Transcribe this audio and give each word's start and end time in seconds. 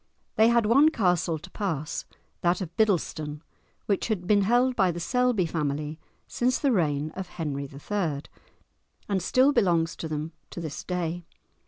They 0.35 0.47
had 0.47 0.65
one 0.65 0.89
castle 0.89 1.37
to 1.37 1.51
pass, 1.51 2.05
that 2.41 2.59
of 2.59 2.75
Biddleston, 2.75 3.41
which 3.85 4.07
had 4.07 4.25
been 4.25 4.41
held 4.41 4.75
by 4.75 4.89
the 4.89 4.99
Selby 4.99 5.45
family 5.45 5.99
since 6.25 6.57
the 6.57 6.71
reign 6.71 7.11
of 7.11 7.27
Henry 7.27 7.65
III., 7.71 8.23
and 9.07 9.21
still 9.21 9.51
belongs 9.53 9.95
to 9.97 10.07
them 10.07 10.31
to 10.49 10.59
this 10.59 10.83
day. 10.83 11.27